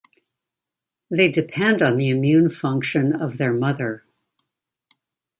[1.11, 4.03] They depend on the immune function of their mother.